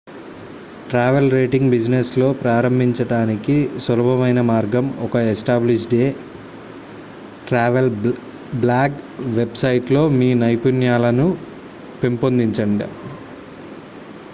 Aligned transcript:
travel 0.89 1.31
writing 1.31 1.69
business 1.69 2.17
లో 2.17 2.33
ప్రారంభించడానికి 2.33 3.55
సులభమైన 3.79 4.41
మార్గం 4.41 4.97
ఒక 5.01 5.15
ఎస్టాబ్లిష్ 5.27 5.87
డ్ 5.93 5.95
ట్రావెల్ 7.47 7.91
బ్లాగ్ 8.59 8.97
వెబ్ 9.37 9.55
సైట్ 9.55 9.91
లో 9.91 10.09
మీ 10.17 10.33
నైపుణ్యాలను 10.39 11.29
పెంపొందించడం 12.03 12.77